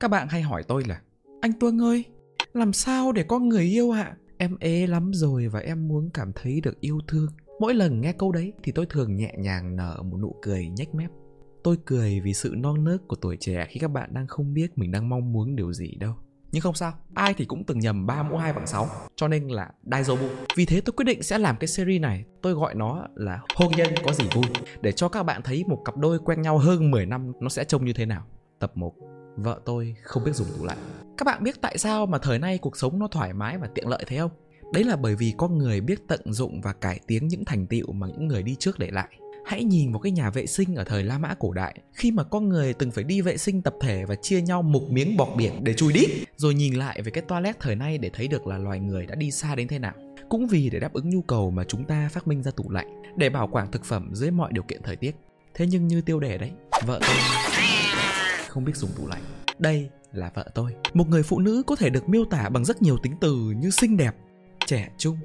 [0.00, 1.00] Các bạn hay hỏi tôi là
[1.40, 2.04] Anh Tuân ơi,
[2.52, 4.16] làm sao để có người yêu ạ?
[4.38, 7.26] Em ế lắm rồi và em muốn cảm thấy được yêu thương.
[7.60, 10.94] Mỗi lần nghe câu đấy thì tôi thường nhẹ nhàng nở một nụ cười nhếch
[10.94, 11.10] mép.
[11.64, 14.78] Tôi cười vì sự non nớt của tuổi trẻ khi các bạn đang không biết
[14.78, 16.14] mình đang mong muốn điều gì đâu.
[16.54, 19.48] Nhưng không sao, ai thì cũng từng nhầm 3 mũ 2 bằng 6 Cho nên
[19.48, 20.28] là Daizobu.
[20.56, 22.24] Vì thế tôi quyết định sẽ làm cái series này.
[22.42, 24.44] Tôi gọi nó là Hôn nhân có gì vui.
[24.80, 27.64] Để cho các bạn thấy một cặp đôi quen nhau hơn 10 năm Nó sẽ
[27.64, 28.26] trông như thế nào.
[28.60, 28.92] Tập 1
[29.36, 30.78] Vợ tôi không biết dùng tủ lạnh
[31.18, 33.88] Các bạn biết tại sao mà thời nay cuộc sống nó thoải mái và tiện
[33.88, 34.30] lợi thế không?
[34.72, 37.92] Đấy là bởi vì con người biết tận dụng và cải tiến những thành tựu
[37.92, 39.08] mà những người đi trước để lại.
[39.46, 41.78] Hãy nhìn vào cái nhà vệ sinh ở thời La Mã cổ đại.
[41.92, 44.90] Khi mà con người từng phải đi vệ sinh tập thể và chia nhau một
[44.90, 48.10] miếng bọt biển để chui đít Rồi nhìn lại về cái toilet thời nay để
[48.12, 49.92] thấy được là loài người đã đi xa đến thế nào.
[50.28, 53.02] Cũng vì để đáp ứng nhu cầu mà chúng ta phát minh ra tủ lạnh
[53.16, 55.16] Để bảo quản thực phẩm dưới mọi điều kiện thời tiết.
[55.54, 56.50] Thế nhưng như tiêu đề đấy
[56.86, 57.16] Vợ tôi
[58.48, 59.22] không biết dùng tủ lạnh.
[59.58, 60.74] Đây là vợ tôi.
[60.92, 63.70] Một người phụ nữ có thể được miêu tả bằng rất nhiều tính từ như
[63.70, 64.14] xinh đẹp,
[64.66, 65.16] trẻ trung,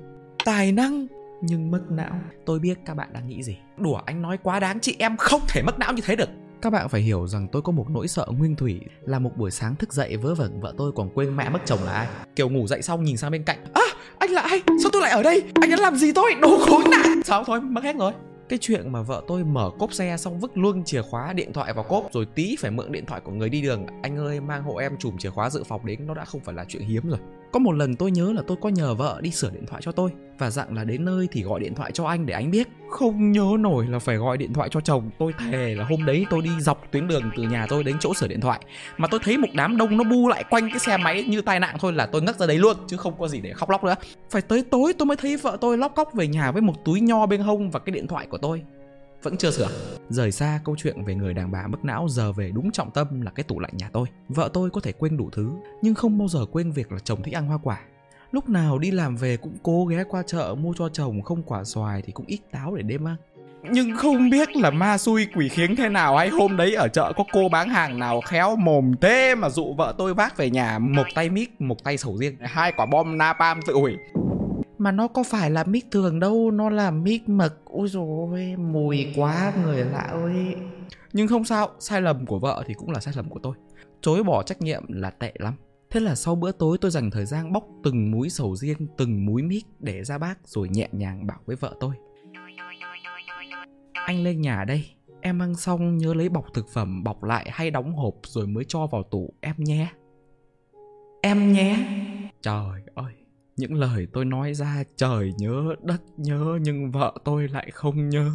[0.45, 1.07] tài năng
[1.41, 3.57] nhưng mất não tôi biết các bạn đang nghĩ gì.
[3.77, 6.29] Đùa anh nói quá đáng chị em không thể mất não như thế được.
[6.61, 9.51] Các bạn phải hiểu rằng tôi có một nỗi sợ nguyên thủy là một buổi
[9.51, 12.07] sáng thức dậy vớ vẩn vợ tôi còn quên mẹ mất chồng là ai.
[12.35, 13.59] Kiểu ngủ dậy xong nhìn sang bên cạnh.
[13.73, 13.81] À
[14.19, 15.43] anh là ai sao tôi lại ở đây?
[15.61, 16.35] Anh đã làm gì tôi?
[16.41, 17.21] Đồ khốn nạn.
[17.25, 18.13] Sao thôi mất hết rồi.
[18.49, 21.73] Cái chuyện mà vợ tôi mở cốp xe xong vứt luôn chìa khóa điện thoại
[21.73, 23.85] vào cốp rồi tí phải mượn điện thoại của người đi đường.
[24.01, 26.55] Anh ơi mang hộ em chùm chìa khóa dự phòng đến nó đã không phải
[26.55, 27.19] là chuyện hiếm rồi
[27.51, 29.91] có một lần tôi nhớ là tôi có nhờ vợ đi sửa điện thoại cho
[29.91, 32.67] tôi, và dặn là đến nơi thì gọi điện thoại cho anh để anh biết.
[32.89, 35.09] Không nhớ nổi là phải gọi điện thoại cho chồng.
[35.19, 38.13] Tôi thề là hôm đấy tôi đi dọc tuyến đường từ nhà tôi đến chỗ
[38.13, 38.59] sửa điện thoại,
[38.97, 41.59] mà tôi thấy một đám đông nó bu lại quanh cái xe máy như tai
[41.59, 43.83] nạn thôi là tôi ngất ra đấy luôn, chứ không có gì để khóc lóc
[43.83, 43.95] nữa.
[44.29, 47.01] Phải tới tối tôi mới thấy vợ tôi lóc cóc về nhà với một túi
[47.01, 48.61] nho bên hông và cái điện thoại của tôi
[49.23, 49.69] vẫn chưa sửa.
[50.09, 53.21] Rời xa câu chuyện về người đàn bà mất não giờ về đúng trọng tâm
[53.21, 54.07] là cái tủ lạnh nhà tôi.
[54.29, 57.23] Vợ tôi có thể quên đủ thứ, nhưng không bao giờ quên việc là chồng
[57.23, 57.79] thích ăn hoa quả.
[58.31, 61.63] Lúc nào đi làm về cũng cố ghé qua chợ mua cho chồng, không quả
[61.63, 63.15] xoài thì cũng ít táo để đêm ăn.
[63.71, 67.13] Nhưng không biết là ma xui quỷ khiến thế nào hay hôm đấy ở chợ
[67.15, 70.79] có cô bán hàng nào khéo mồm thế mà dụ vợ tôi vác về nhà
[70.79, 72.35] một tay mít, một tay sầu riêng.
[72.41, 73.97] Hai quả bom napalm tự hủy
[74.79, 79.13] mà nó có phải là mic thường đâu nó là mic mật ôi rồi mùi
[79.15, 80.55] quá người lạ ơi.
[81.13, 83.55] Nhưng không sao sai lầm của vợ thì cũng là sai lầm của tôi.
[84.01, 85.53] Chối bỏ trách nhiệm là tệ lắm.
[85.89, 89.25] Thế là sau bữa tối tôi dành thời gian bóc từng múi sầu riêng từng
[89.25, 91.95] múi mic để ra bác rồi nhẹ nhàng bảo với vợ tôi.
[93.93, 94.85] Anh lên nhà đây
[95.21, 98.63] em ăn xong nhớ lấy bọc thực phẩm bọc lại hay đóng hộp rồi mới
[98.67, 99.87] cho vào tủ em nhé.
[101.21, 101.77] Em nhé.
[102.41, 103.18] Trời ơi
[103.59, 108.31] những lời tôi nói ra trời nhớ đất nhớ nhưng vợ tôi lại không nhớ.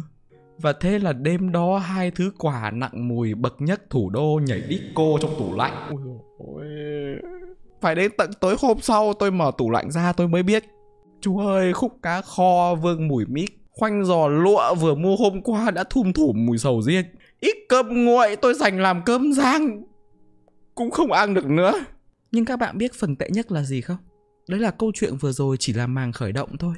[0.57, 4.61] Và thế là đêm đó hai thứ quả nặng mùi bậc nhất thủ đô nhảy
[4.69, 5.89] disco trong tủ lạnh.
[6.37, 6.65] Ôi
[7.81, 10.63] phải đến tận tối hôm sau tôi mở tủ lạnh ra tôi mới biết.
[11.21, 13.49] Chú ơi khúc cá kho vương mùi mít.
[13.71, 17.05] Khoanh giò lụa vừa mua hôm qua đã thum thủm mùi sầu riêng.
[17.39, 19.83] Ít cơm nguội tôi dành làm cơm rang.
[20.75, 21.73] Cũng không ăn được nữa.
[22.31, 23.97] Nhưng các bạn biết phần tệ nhất là gì không
[24.47, 26.75] Đấy là câu chuyện vừa rồi chỉ là màng khởi động thôi.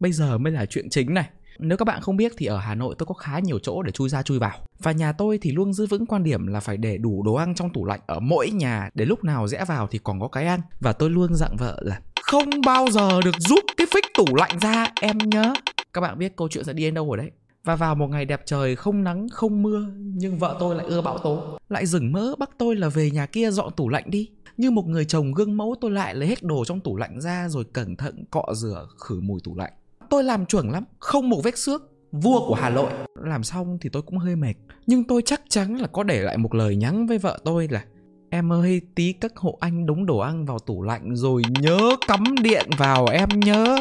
[0.00, 1.28] Bây giờ mới là chuyện chính này.
[1.58, 3.92] Nếu các bạn không biết thì ở Hà Nội tôi có khá nhiều chỗ để
[3.92, 4.58] chui ra chui vào.
[4.78, 7.54] Và nhà tôi thì luôn giữ vững quan điểm là phải để đủ đồ ăn
[7.54, 10.46] trong tủ lạnh ở mỗi nhà để lúc nào rẽ vào thì còn có cái
[10.46, 10.60] ăn.
[10.80, 14.58] Và tôi luôn dặn vợ là không bao giờ được rút cái phích tủ lạnh
[14.60, 15.54] ra, em nhớ.
[15.92, 17.30] Các bạn biết câu chuyện sẽ đi đến đâu rồi đấy.
[17.64, 21.02] Và vào một ngày đẹp trời không nắng, không mưa, Nhưng vợ tôi lại ưa
[21.02, 24.30] bão tố Lại dừng mỡ bắt tôi là về nhà kia dọn tủ lạnh đi
[24.56, 27.48] như một người chồng gương mẫu tôi lại lấy hết đồ trong tủ lạnh ra
[27.48, 29.72] rồi cẩn thận cọ rửa khử mùi tủ lạnh.
[30.10, 32.90] Tôi làm chuẩn lắm, không một vết xước, vua của Hà Nội.
[33.14, 34.54] Làm xong thì tôi cũng hơi mệt,
[34.86, 37.84] nhưng tôi chắc chắn là có để lại một lời nhắn với vợ tôi là
[38.30, 41.78] Em ơi, tí các hộ anh đống đồ ăn vào tủ lạnh rồi nhớ
[42.08, 43.76] cắm điện vào em nhớ.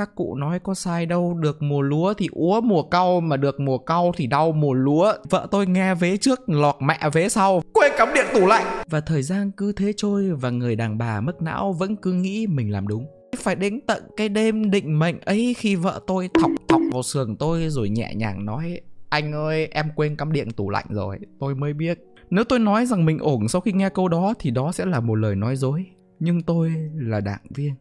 [0.00, 3.60] Các cụ nói có sai đâu, được mùa lúa thì úa mùa cau mà được
[3.60, 5.12] mùa cau thì đau mùa lúa.
[5.30, 8.82] Vợ tôi nghe vế trước lọt mẹ vế sau, quên cắm điện tủ lạnh.
[8.90, 12.46] Và thời gian cứ thế trôi và người đàn bà mất não vẫn cứ nghĩ
[12.46, 13.06] mình làm đúng.
[13.36, 17.36] Phải đến tận cái đêm định mệnh ấy khi vợ tôi thọc thọc vào sườn
[17.36, 21.54] tôi rồi nhẹ nhàng nói Anh ơi em quên cắm điện tủ lạnh rồi Tôi
[21.54, 21.98] mới biết
[22.30, 25.00] Nếu tôi nói rằng mình ổn sau khi nghe câu đó Thì đó sẽ là
[25.00, 25.86] một lời nói dối
[26.18, 27.74] Nhưng tôi là đảng viên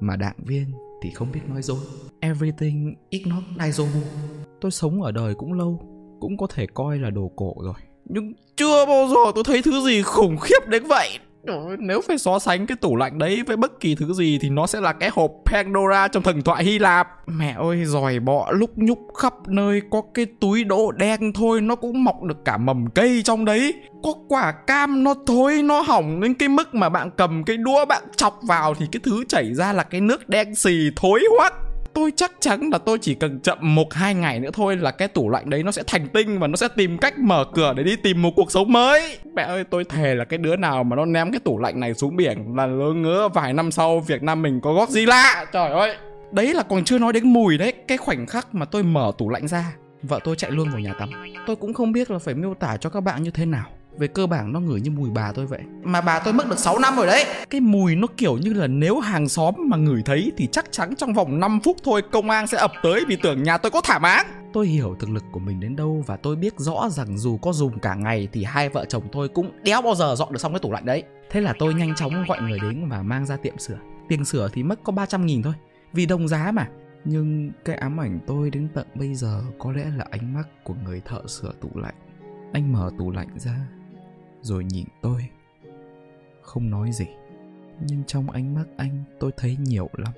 [0.00, 1.78] Mà đảng viên thì không biết nói dối.
[2.20, 4.00] Everything is not Daizobu
[4.60, 5.80] Tôi sống ở đời cũng lâu
[6.20, 7.74] Cũng có thể coi là đồ cổ rồi.
[8.04, 11.18] Nhưng chưa bao giờ tôi thấy thứ gì khủng khiếp đến vậy
[11.78, 14.66] nếu phải so sánh cái tủ lạnh đấy với bất kỳ thứ gì thì nó
[14.66, 17.08] sẽ là cái hộp Pandora trong thần thoại Hy Lạp.
[17.26, 21.76] Mẹ ơi, giỏi bọ lúc nhúc khắp nơi có cái túi đỗ đen thôi nó
[21.76, 23.74] cũng mọc được cả mầm cây trong đấy.
[24.02, 27.84] Có quả cam nó thối nó hỏng đến cái mức mà bạn cầm cái đũa
[27.84, 31.52] bạn chọc vào thì cái thứ chảy ra là cái nước đen xì thối hoắc
[31.96, 35.08] tôi chắc chắn là tôi chỉ cần chậm một, hai ngày nữa thôi là cái
[35.08, 37.82] tủ lạnh đấy nó sẽ thành tinh và nó sẽ tìm cách mở cửa để
[37.82, 39.18] đi tìm một cuộc sống mới.
[39.34, 41.94] Mẹ ơi, tôi thề là cái đứa nào mà nó ném cái tủ lạnh này
[41.94, 45.46] xuống biển là lỡ ngỡ vài năm sau việt nam mình có gót gì lạ
[45.52, 45.96] trời ơi!
[46.32, 49.28] Đấy là còn chưa nói đến mùi đấy, cái khoảnh khắc mà tôi mở tủ
[49.28, 49.72] lạnh ra,
[50.02, 51.10] vợ tôi chạy luôn vào nhà tắm.
[51.46, 53.66] Tôi cũng không biết là phải miêu tả cho các bạn như thế nào
[53.98, 55.60] về cơ bản nó ngửi như mùi bà tôi vậy.
[55.82, 57.24] Mà bà tôi mất được 6 năm rồi đấy.
[57.50, 60.96] Cái mùi nó kiểu như là nếu hàng xóm mà ngửi thấy Thì chắc chắn
[60.96, 63.80] trong vòng 5 phút thôi công an sẽ ập tới Vì tưởng nhà tôi có
[63.80, 64.26] thảm án.
[64.52, 67.52] Tôi hiểu thực lực của mình đến đâu Và tôi biết rõ rằng dù có
[67.52, 70.52] dùng cả ngày Thì hai vợ chồng tôi cũng đéo bao giờ dọn được xong
[70.52, 71.02] cái tủ lạnh đấy.
[71.30, 73.78] Thế là tôi nhanh chóng gọi người đến và mang ra tiệm sửa.
[74.08, 75.54] Tiền sửa thì mất có 300 nghìn thôi
[75.92, 76.68] Vì đồng giá mà.
[77.04, 80.74] Nhưng cái ám ảnh tôi đến tận bây giờ Có lẽ là ánh mắt của
[80.84, 81.94] người thợ sửa tủ lạnh.
[82.52, 83.56] Anh mở tủ lạnh ra
[84.40, 85.28] rồi nhìn tôi
[86.42, 87.06] không nói gì
[87.80, 90.12] nhưng trong ánh mắt anh tôi thấy nhiều lắm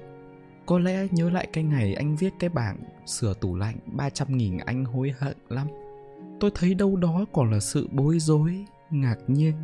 [0.68, 2.76] có lẽ nhớ lại cái ngày anh viết cái bảng
[3.06, 5.66] sửa tủ lạnh 300 nghìn anh hối hận lắm.
[6.40, 9.54] Tôi thấy đâu đó còn là sự bối rối, ngạc nhiên.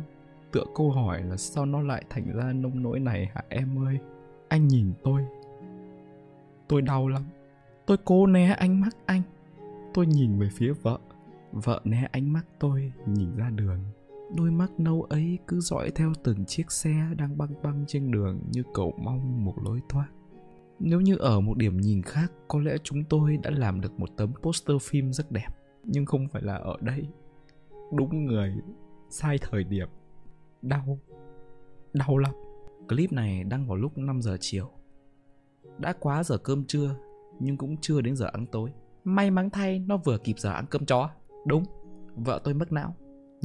[0.51, 3.97] Tựa câu hỏi là sao nó lại thành ra nông nỗi này hả em ơi?
[4.47, 5.25] Anh nhìn tôi.
[6.67, 7.23] Tôi đau lắm.
[7.85, 9.21] Tôi cố né ánh mắt anh.
[9.93, 10.99] Tôi nhìn về phía vợ.
[11.51, 13.79] Vợ né ánh mắt tôi nhìn ra đường.
[14.29, 18.39] Đôi mắt nâu ấy cứ dõi theo từng chiếc xe đang băng băng trên đường
[18.51, 20.07] như cầu mong một lối thoát.
[20.79, 24.09] Nếu như ở một điểm nhìn khác, có lẽ chúng tôi đã làm được một
[24.17, 25.47] tấm poster phim rất đẹp.
[25.83, 27.07] Nhưng không phải là ở đây.
[27.93, 28.55] Đúng người,
[29.09, 29.87] sai thời điểm.
[30.61, 30.99] Đau.
[31.93, 32.33] Đau lắm.
[32.89, 34.69] Clip này đăng vào lúc 5 giờ chiều.
[35.77, 36.95] Đã quá giờ cơm trưa,
[37.39, 38.71] nhưng cũng chưa đến giờ ăn tối.
[39.03, 41.09] May mắn thay nó vừa kịp giờ ăn cơm chó.
[41.45, 41.63] Đúng,
[42.15, 42.95] vợ tôi mất não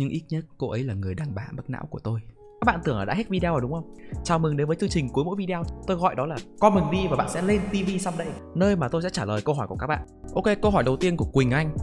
[0.01, 2.21] nhưng ít nhất cô ấy là người đàn bà mất não của tôi
[2.61, 3.95] các bạn tưởng là đã hết video rồi đúng không?
[4.25, 6.99] Chào mừng đến với chương trình cuối mỗi video Tôi gọi đó là comment đi
[7.11, 9.67] và bạn sẽ lên TV xong đây, Nơi mà tôi sẽ trả lời câu hỏi
[9.67, 11.77] của các bạn Ok, câu hỏi đầu tiên của Quỳnh Anh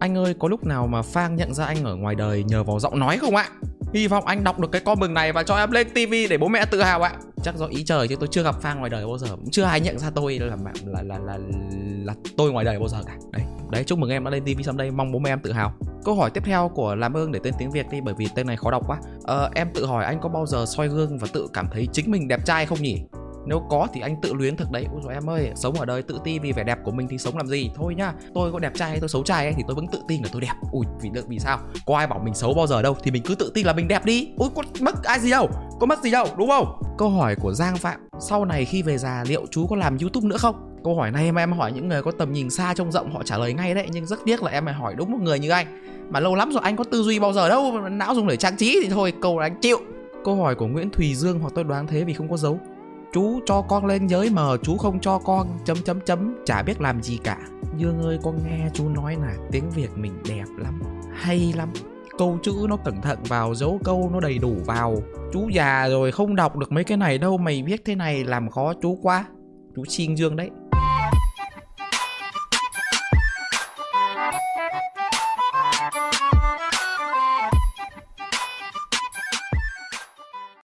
[0.00, 2.80] Anh ơi, có lúc nào mà Phang nhận ra anh ở ngoài đời nhờ vào
[2.80, 3.48] giọng nói không ạ?
[3.94, 6.48] Hy vọng anh đọc được cái comment này và cho em lên TV để bố
[6.48, 7.12] mẹ tự hào ạ
[7.42, 9.62] Chắc do ý trời chứ tôi chưa gặp Phang ngoài đời bao giờ Cũng chưa
[9.62, 10.56] ai nhận ra tôi là
[10.86, 11.38] là là là,
[12.04, 14.62] là, tôi ngoài đời bao giờ cả Đấy, đấy chúc mừng em đã lên TV
[14.64, 15.74] someday Mong bố mẹ em tự hào
[16.04, 18.46] Câu hỏi tiếp theo của làm ơn để tên tiếng Việt đi bởi vì tên
[18.46, 18.98] này khó đọc quá.
[19.22, 22.10] Ờ, em tự hỏi anh có bao giờ soi gương và tự cảm thấy chính
[22.10, 23.02] mình đẹp trai không nhỉ?
[23.46, 24.86] Nếu có thì anh tự luyến thực đấy.
[24.92, 27.18] Ôi rồi em ơi Sống ở đời tự ti vì vẻ đẹp của mình thì
[27.18, 27.70] sống làm gì?
[27.74, 29.98] Thôi nhá Tôi có đẹp trai hay tôi xấu trai ấy, thì tôi vẫn tự
[30.08, 30.52] tin là tôi đẹp.
[30.72, 31.58] Ui vì được vì sao?
[31.86, 33.88] Có ai bảo mình xấu bao giờ đâu Thì mình cứ tự tin là mình
[33.88, 34.28] đẹp đi.
[34.36, 35.48] Ui có mất ai gì đâu
[35.80, 36.82] Có mất gì đâu đúng không?
[36.98, 40.28] Câu hỏi của Giang Phạm Sau này khi về già liệu chú có làm youtube
[40.28, 40.70] nữa không?
[40.84, 43.22] Câu hỏi này mà em hỏi những người có tầm nhìn xa trông rộng họ
[43.24, 45.50] trả lời ngay đấy Nhưng rất tiếc là em phải hỏi đúng một người như
[45.50, 45.66] anh.
[46.10, 48.56] Mà lâu lắm rồi anh có tư duy bao giờ đâu Não dùng để trang
[48.56, 49.78] trí thì thôi câu là anh chịu.
[50.24, 52.60] Câu hỏi của Nguyễn Thùy Dương hoặc tôi đoán thế vì không có dấu?
[53.14, 55.48] Chú cho con lên giới mờ chú không cho con.
[55.64, 56.34] Chấm chấm chấm.
[56.46, 57.38] Chả biết làm gì cả.
[57.76, 60.82] Dương ơi, con nghe chú nói là tiếng việt mình đẹp lắm,
[61.14, 61.68] hay lắm.
[62.18, 64.96] Câu chữ nó cẩn thận vào, dấu câu nó đầy đủ vào.
[65.32, 68.50] Chú già rồi không đọc được mấy cái này đâu, mày biết thế này làm
[68.50, 69.24] khó chú quá.
[69.76, 70.50] Chú xin dương đấy.